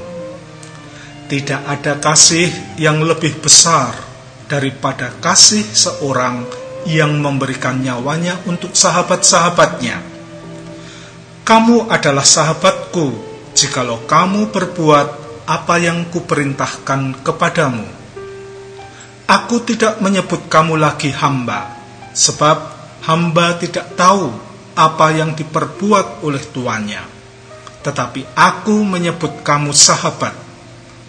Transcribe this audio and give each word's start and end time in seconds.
Tidak 1.27 1.61
ada 1.67 1.99
kasih 1.99 2.47
yang 2.79 3.03
lebih 3.03 3.39
besar 3.39 3.91
daripada 4.47 5.11
kasih 5.19 5.63
seorang 5.63 6.47
yang 6.87 7.19
memberikan 7.19 7.83
nyawanya 7.83 8.39
untuk 8.47 8.71
sahabat-sahabatnya. 8.71 9.99
Kamu 11.43 11.91
adalah 11.91 12.23
sahabatku 12.23 13.11
jikalau 13.51 14.07
kamu 14.07 14.51
berbuat 14.55 15.07
apa 15.47 15.75
yang 15.79 16.07
kuperintahkan 16.07 17.23
kepadamu. 17.27 18.06
Aku 19.27 19.59
tidak 19.59 19.99
menyebut 19.99 20.47
kamu 20.47 20.79
lagi 20.79 21.11
hamba, 21.11 21.67
sebab 22.15 22.63
hamba 23.03 23.59
tidak 23.59 23.91
tahu 23.99 24.31
apa 24.71 25.11
yang 25.11 25.35
diperbuat 25.35 26.23
oleh 26.23 26.39
tuannya. 26.47 27.03
Tetapi 27.83 28.23
aku 28.31 28.87
menyebut 28.87 29.43
kamu 29.43 29.75
sahabat, 29.75 30.31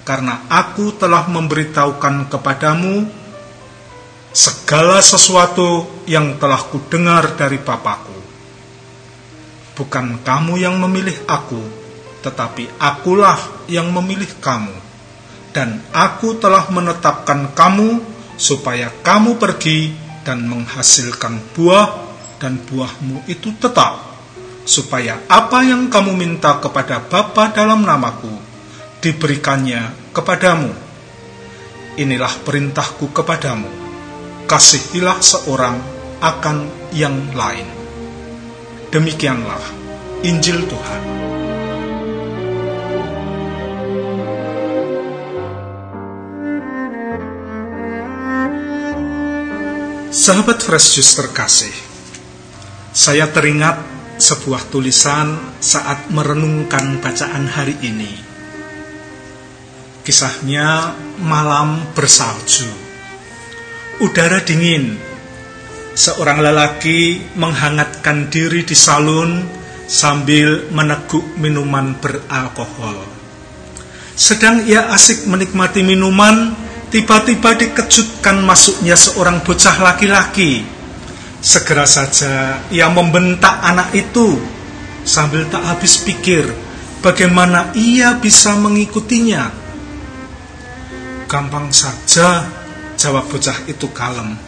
karena 0.02 0.50
aku 0.50 0.98
telah 0.98 1.30
memberitahukan 1.30 2.26
kepadamu 2.26 3.06
segala 4.34 4.98
sesuatu 4.98 6.02
yang 6.10 6.42
telah 6.42 6.58
kudengar 6.74 7.38
dari 7.38 7.62
Bapakku. 7.62 8.18
Bukan 9.78 10.26
kamu 10.26 10.58
yang 10.58 10.74
memilih 10.74 11.22
aku, 11.30 11.62
tetapi 12.26 12.82
akulah 12.82 13.38
yang 13.70 13.94
memilih 13.94 14.42
kamu 14.42 14.87
dan 15.52 15.80
aku 15.92 16.36
telah 16.36 16.68
menetapkan 16.68 17.52
kamu 17.56 18.00
supaya 18.38 18.92
kamu 19.02 19.40
pergi 19.40 19.92
dan 20.22 20.44
menghasilkan 20.46 21.40
buah 21.56 21.88
dan 22.38 22.60
buahmu 22.62 23.26
itu 23.26 23.50
tetap 23.58 23.98
supaya 24.68 25.24
apa 25.26 25.64
yang 25.64 25.88
kamu 25.88 26.12
minta 26.14 26.60
kepada 26.60 27.00
Bapa 27.00 27.50
dalam 27.56 27.82
namaku 27.82 28.30
diberikannya 29.00 30.12
kepadamu. 30.12 30.70
Inilah 31.98 32.30
perintahku 32.46 33.10
kepadamu. 33.10 33.66
Kasihilah 34.46 35.18
seorang 35.18 35.76
akan 36.22 36.56
yang 36.94 37.34
lain. 37.34 37.66
Demikianlah 38.92 39.60
Injil 40.24 40.64
Tuhan 40.68 41.27
Sahabat 50.28 50.60
Fresh 50.60 51.00
Juice 51.00 51.16
terkasih, 51.16 51.72
saya 52.92 53.32
teringat 53.32 53.80
sebuah 54.20 54.68
tulisan 54.68 55.56
saat 55.56 56.12
merenungkan 56.12 57.00
bacaan 57.00 57.48
hari 57.48 57.72
ini. 57.80 58.12
Kisahnya 60.04 60.92
malam 61.24 61.80
bersalju. 61.96 62.68
Udara 64.04 64.44
dingin. 64.44 65.00
Seorang 65.96 66.44
lelaki 66.44 67.24
menghangatkan 67.32 68.28
diri 68.28 68.68
di 68.68 68.76
salon 68.76 69.48
sambil 69.88 70.68
meneguk 70.68 71.24
minuman 71.40 71.96
beralkohol. 72.04 73.00
Sedang 74.12 74.60
ia 74.68 74.92
asik 74.92 75.24
menikmati 75.24 75.80
minuman, 75.80 76.67
Tiba-tiba 76.88 77.52
dikejutkan 77.52 78.40
masuknya 78.40 78.96
seorang 78.96 79.44
bocah 79.44 79.76
laki-laki. 79.76 80.64
Segera 81.44 81.84
saja 81.84 82.64
ia 82.72 82.88
membentak 82.88 83.60
anak 83.60 83.92
itu 83.92 84.40
sambil 85.04 85.44
tak 85.52 85.62
habis 85.68 86.00
pikir 86.00 86.48
bagaimana 87.04 87.76
ia 87.76 88.16
bisa 88.16 88.56
mengikutinya. 88.56 89.52
Gampang 91.28 91.68
saja, 91.76 92.48
jawab 92.96 93.28
bocah 93.28 93.68
itu 93.68 93.86
kalem. 93.92 94.40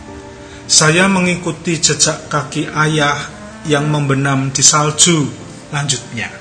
Saya 0.64 1.12
mengikuti 1.12 1.76
jejak 1.76 2.32
kaki 2.32 2.72
ayah 2.72 3.20
yang 3.68 3.84
membenam 3.92 4.48
di 4.48 4.64
salju, 4.64 5.28
lanjutnya. 5.68 6.32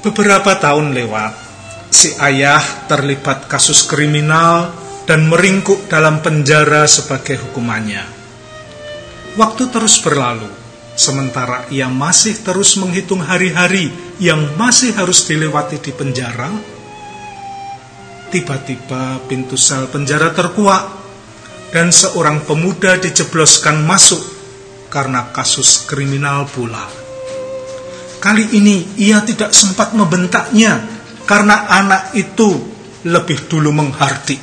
Beberapa 0.00 0.56
tahun 0.56 0.96
lewat, 0.96 1.49
si 1.90 2.14
ayah 2.22 2.62
terlibat 2.86 3.50
kasus 3.50 3.82
kriminal 3.82 4.70
dan 5.10 5.26
meringkuk 5.26 5.90
dalam 5.90 6.22
penjara 6.22 6.86
sebagai 6.86 7.34
hukumannya. 7.42 8.06
Waktu 9.34 9.74
terus 9.74 9.98
berlalu, 9.98 10.46
sementara 10.94 11.66
ia 11.70 11.90
masih 11.90 12.38
terus 12.46 12.78
menghitung 12.78 13.22
hari-hari 13.22 13.90
yang 14.22 14.54
masih 14.54 14.94
harus 14.94 15.26
dilewati 15.26 15.82
di 15.82 15.90
penjara. 15.90 16.50
Tiba-tiba 18.30 19.18
pintu 19.26 19.58
sel 19.58 19.90
penjara 19.90 20.30
terkuak 20.30 20.86
dan 21.74 21.90
seorang 21.90 22.46
pemuda 22.46 22.98
dijebloskan 23.02 23.82
masuk 23.82 24.22
karena 24.90 25.34
kasus 25.34 25.86
kriminal 25.90 26.46
pula. 26.46 26.86
Kali 28.22 28.54
ini 28.54 28.86
ia 29.00 29.18
tidak 29.26 29.50
sempat 29.50 29.96
membentaknya 29.96 30.99
karena 31.30 31.70
anak 31.70 32.18
itu 32.18 32.58
lebih 33.06 33.46
dulu 33.46 33.70
menghardik. 33.70 34.42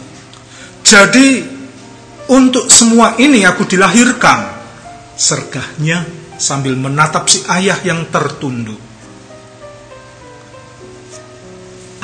Jadi 0.88 1.44
untuk 2.32 2.72
semua 2.72 3.20
ini 3.20 3.44
aku 3.44 3.68
dilahirkan. 3.68 4.56
Sergahnya 5.20 6.08
sambil 6.40 6.80
menatap 6.80 7.28
si 7.28 7.44
ayah 7.52 7.76
yang 7.84 8.08
tertunduk. 8.08 8.80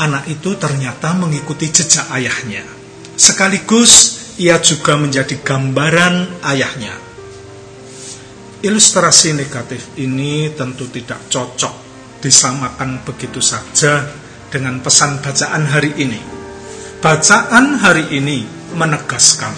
Anak 0.04 0.28
itu 0.28 0.58
ternyata 0.60 1.16
mengikuti 1.16 1.72
jejak 1.72 2.12
ayahnya. 2.12 2.68
Sekaligus 3.16 4.20
ia 4.36 4.60
juga 4.60 5.00
menjadi 5.00 5.40
gambaran 5.40 6.44
ayahnya. 6.44 7.00
ilustrasi 8.64 9.36
negatif 9.36 10.00
ini 10.00 10.48
tentu 10.56 10.88
tidak 10.88 11.28
cocok 11.28 11.76
disamakan 12.24 13.04
begitu 13.04 13.44
saja 13.44 14.23
dengan 14.54 14.78
pesan 14.78 15.18
bacaan 15.18 15.66
hari 15.66 15.98
ini. 15.98 16.22
Bacaan 17.02 17.82
hari 17.82 18.14
ini 18.14 18.46
menegaskan 18.78 19.50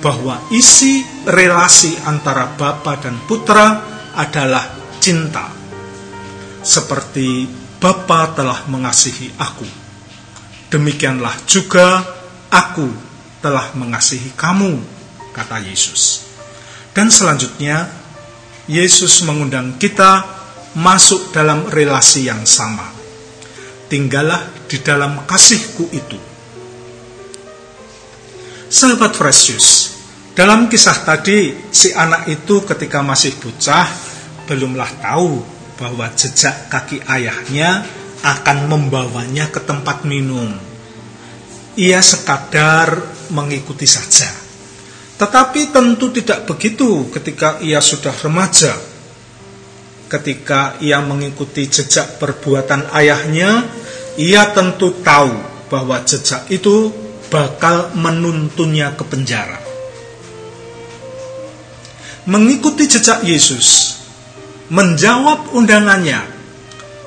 bahwa 0.00 0.40
isi 0.48 1.04
relasi 1.28 2.00
antara 2.08 2.48
Bapa 2.56 2.96
dan 2.96 3.20
Putra 3.28 3.84
adalah 4.16 4.64
cinta. 5.04 5.52
Seperti 6.64 7.44
Bapa 7.76 8.32
telah 8.32 8.64
mengasihi 8.72 9.36
aku. 9.36 9.68
Demikianlah 10.72 11.44
juga 11.44 12.02
aku 12.48 12.88
telah 13.44 13.70
mengasihi 13.76 14.34
kamu, 14.34 14.80
kata 15.36 15.62
Yesus. 15.62 16.26
Dan 16.90 17.14
selanjutnya, 17.14 17.86
Yesus 18.66 19.22
mengundang 19.22 19.78
kita 19.78 20.26
masuk 20.74 21.30
dalam 21.30 21.70
relasi 21.70 22.26
yang 22.26 22.42
sama. 22.42 22.97
Tinggallah 23.88 24.68
di 24.68 24.78
dalam 24.84 25.24
kasihku 25.24 25.88
itu. 25.90 26.18
Sahabat 28.68 29.16
Fresius, 29.16 29.96
dalam 30.36 30.68
kisah 30.68 31.02
tadi, 31.08 31.56
si 31.72 31.90
anak 31.90 32.28
itu 32.28 32.62
ketika 32.62 33.00
masih 33.00 33.34
bocah, 33.40 33.88
belumlah 34.46 35.00
tahu 35.00 35.40
bahwa 35.80 36.06
jejak 36.14 36.68
kaki 36.70 37.00
ayahnya 37.08 37.82
akan 38.22 38.70
membawanya 38.70 39.48
ke 39.48 39.58
tempat 39.64 40.06
minum. 40.06 40.52
Ia 41.74 41.98
sekadar 42.02 43.02
mengikuti 43.30 43.86
saja. 43.86 44.30
Tetapi 45.18 45.74
tentu 45.74 46.14
tidak 46.14 46.46
begitu 46.46 47.10
ketika 47.10 47.58
ia 47.58 47.82
sudah 47.82 48.14
remaja. 48.14 48.74
Ketika 50.06 50.78
ia 50.78 51.02
mengikuti 51.02 51.66
jejak 51.66 52.22
perbuatan 52.22 52.94
ayahnya, 52.94 53.66
ia 54.18 54.50
tentu 54.50 54.90
tahu 54.98 55.30
bahwa 55.70 56.02
jejak 56.02 56.50
itu 56.50 56.90
bakal 57.30 57.94
menuntunnya 57.94 58.98
ke 58.98 59.06
penjara. 59.06 59.62
Mengikuti 62.28 62.90
jejak 62.90 63.24
Yesus, 63.24 63.96
menjawab 64.68 65.54
undangannya, 65.54 66.20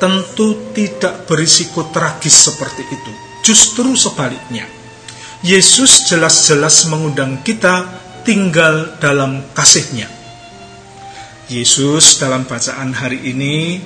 tentu 0.02 0.74
tidak 0.74 1.30
berisiko 1.30 1.92
tragis 1.94 2.50
seperti 2.50 2.88
itu. 2.90 3.12
Justru 3.46 3.94
sebaliknya, 3.94 4.66
Yesus 5.46 6.10
jelas-jelas 6.10 6.90
mengundang 6.90 7.44
kita 7.46 7.86
tinggal 8.26 8.98
dalam 8.98 9.46
kasihnya. 9.54 10.10
Yesus 11.52 12.18
dalam 12.18 12.48
bacaan 12.48 12.96
hari 12.96 13.20
ini 13.28 13.84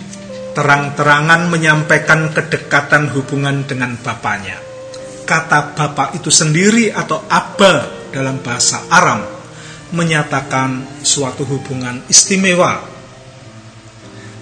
terang-terangan 0.55 1.51
menyampaikan 1.51 2.31
kedekatan 2.31 3.11
hubungan 3.11 3.67
dengan 3.67 3.99
Bapaknya 3.99 4.65
kata 5.25 5.73
Bapak 5.73 6.13
itu 6.15 6.29
sendiri 6.29 6.93
atau 6.93 7.25
Abba 7.27 7.89
dalam 8.13 8.39
bahasa 8.39 8.85
Aram 8.93 9.25
menyatakan 9.91 11.01
suatu 11.01 11.43
hubungan 11.43 12.05
istimewa. 12.07 12.85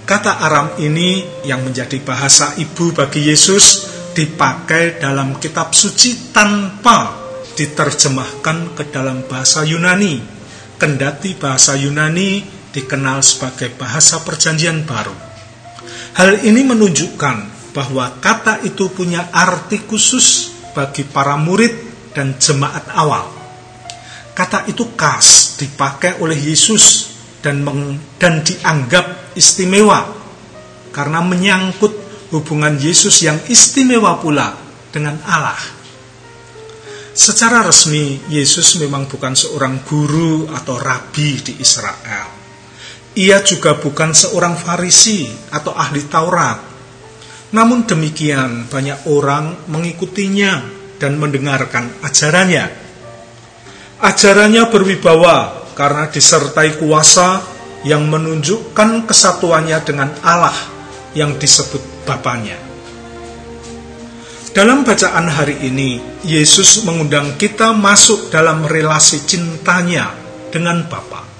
Kata 0.04 0.44
Aram 0.44 0.76
ini 0.84 1.24
yang 1.48 1.64
menjadi 1.64 1.96
bahasa 2.04 2.52
ibu 2.60 2.92
bagi 2.92 3.32
Yesus 3.32 3.88
dipakai 4.12 5.00
dalam 5.00 5.40
kitab 5.40 5.72
suci 5.72 6.36
tanpa 6.36 7.24
diterjemahkan 7.56 8.76
ke 8.76 8.84
dalam 8.92 9.24
bahasa 9.26 9.64
Yunani. 9.64 10.20
Kendati 10.76 11.40
bahasa 11.40 11.80
Yunani 11.80 12.44
dikenal 12.76 13.24
sebagai 13.24 13.72
bahasa 13.80 14.20
perjanjian 14.20 14.84
baru. 14.84 15.33
Hal 16.14 16.46
ini 16.46 16.62
menunjukkan 16.62 17.38
bahwa 17.74 18.22
kata 18.22 18.62
itu 18.62 18.94
punya 18.94 19.34
arti 19.34 19.82
khusus 19.82 20.54
bagi 20.78 21.02
para 21.10 21.34
murid 21.42 21.74
dan 22.14 22.38
jemaat 22.38 22.86
awal. 22.94 23.34
Kata 24.34 24.70
itu 24.70 24.94
khas 24.94 25.58
dipakai 25.58 26.22
oleh 26.22 26.38
Yesus 26.38 27.14
dan 27.42 27.66
meng, 27.66 27.98
dan 28.22 28.46
dianggap 28.46 29.34
istimewa 29.34 30.06
karena 30.94 31.22
menyangkut 31.26 31.94
hubungan 32.30 32.78
Yesus 32.78 33.26
yang 33.26 33.38
istimewa 33.50 34.22
pula 34.22 34.54
dengan 34.94 35.18
Allah. 35.26 35.58
Secara 37.14 37.62
resmi, 37.62 38.26
Yesus 38.30 38.82
memang 38.82 39.06
bukan 39.06 39.38
seorang 39.38 39.86
guru 39.86 40.50
atau 40.50 40.82
rabi 40.82 41.42
di 41.46 41.54
Israel. 41.62 42.43
Ia 43.14 43.46
juga 43.46 43.78
bukan 43.78 44.12
seorang 44.12 44.58
Farisi 44.58 45.30
atau 45.54 45.74
ahli 45.78 46.02
Taurat 46.10 46.74
namun 47.54 47.86
demikian 47.86 48.66
banyak 48.66 49.06
orang 49.06 49.70
mengikutinya 49.70 50.66
dan 50.98 51.22
mendengarkan 51.22 52.02
ajarannya. 52.02 52.66
Ajarannya 54.02 54.64
berwibawa 54.74 55.70
karena 55.78 56.10
disertai 56.10 56.82
kuasa 56.82 57.46
yang 57.86 58.10
menunjukkan 58.10 59.06
kesatuannya 59.06 59.78
dengan 59.86 60.10
Allah 60.26 60.58
yang 61.14 61.38
disebut 61.38 62.10
Bapaknya. 62.10 62.58
Dalam 64.54 64.86
bacaan 64.86 65.30
hari 65.30 65.56
ini, 65.66 66.02
Yesus 66.26 66.86
mengundang 66.86 67.38
kita 67.38 67.74
masuk 67.74 68.34
dalam 68.34 68.66
relasi 68.66 69.24
cintanya 69.24 70.10
dengan 70.50 70.86
Bapa. 70.90 71.33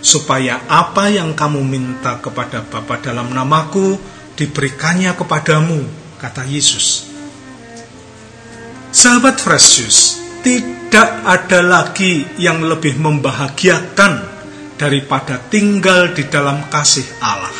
Supaya 0.00 0.64
apa 0.64 1.12
yang 1.12 1.36
kamu 1.36 1.60
minta 1.60 2.16
kepada 2.24 2.64
Bapa 2.64 3.00
dalam 3.04 3.36
namaku, 3.36 4.00
diberikannya 4.32 5.12
kepadamu, 5.12 5.84
kata 6.16 6.48
Yesus. 6.48 7.04
Sahabat 8.90 9.38
Fresius, 9.38 10.16
tidak 10.40 11.22
ada 11.28 11.60
lagi 11.60 12.24
yang 12.40 12.64
lebih 12.64 12.96
membahagiakan 12.96 14.24
daripada 14.80 15.36
tinggal 15.36 16.16
di 16.16 16.24
dalam 16.26 16.64
kasih 16.72 17.04
Allah. 17.20 17.52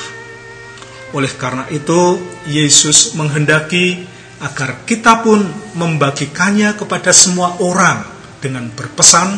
Oleh 1.12 1.31
karena 1.37 1.69
itu, 1.69 2.16
Yesus 2.48 3.12
menghendaki 3.20 4.08
agar 4.40 4.88
kita 4.88 5.20
pun 5.20 5.44
membagikannya 5.76 6.72
kepada 6.72 7.12
semua 7.12 7.60
orang 7.60 8.00
dengan 8.40 8.72
berpesan, 8.72 9.37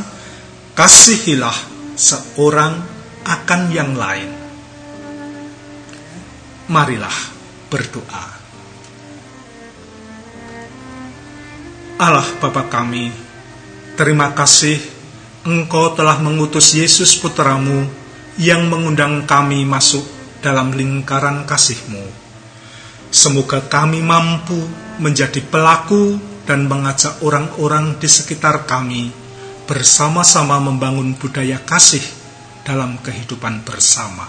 kasihilah 0.79 1.59
seorang 1.99 2.92
akan 3.27 3.61
yang 3.71 3.95
lain. 3.95 4.31
Marilah 6.71 7.19
berdoa. 7.71 8.25
Allah 12.03 12.29
Bapa 12.43 12.67
kami, 12.67 13.15
terima 13.95 14.35
kasih 14.35 14.79
Engkau 15.43 15.95
telah 15.99 16.23
mengutus 16.23 16.71
Yesus 16.75 17.19
putramu 17.19 17.87
yang 18.39 18.71
mengundang 18.71 19.27
kami 19.27 19.67
masuk 19.67 20.07
dalam 20.39 20.71
lingkaran 20.71 21.47
kasih-Mu. 21.51 22.07
Semoga 23.11 23.59
kami 23.67 24.07
mampu 24.07 24.57
menjadi 25.03 25.43
pelaku 25.43 26.19
dan 26.47 26.71
mengajak 26.71 27.19
orang-orang 27.27 27.99
di 27.99 28.07
sekitar 28.07 28.71
kami 28.71 29.11
bersama-sama 29.67 30.59
membangun 30.63 31.15
budaya 31.19 31.59
kasih 31.63 32.22
dalam 32.63 32.99
kehidupan 33.03 33.67
bersama. 33.67 34.27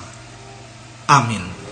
Amin 1.09 1.63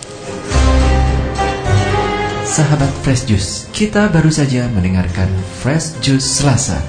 sahabat 2.52 2.92
Fresh 3.00 3.24
Juice, 3.32 3.64
kita 3.72 4.12
baru 4.12 4.28
saja 4.28 4.68
mendengarkan 4.68 5.32
Fresh 5.64 5.96
Juice 6.04 6.36
Selasa, 6.36 6.84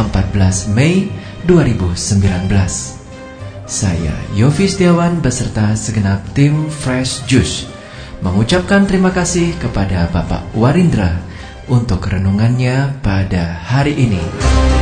14 0.00 0.72
Mei 0.72 1.12
2019. 1.44 2.48
Saya 3.68 4.16
Yofi 4.32 4.72
Setiawan 4.72 5.20
beserta 5.20 5.76
segenap 5.76 6.24
tim 6.32 6.64
Fresh 6.72 7.28
Juice 7.28 7.68
mengucapkan 8.24 8.88
terima 8.88 9.12
kasih 9.12 9.52
kepada 9.60 10.08
Bapak 10.08 10.48
Warindra 10.56 11.20
untuk 11.68 12.08
renungannya 12.08 12.96
pada 13.04 13.60
hari 13.68 13.92
ini. 13.92 14.81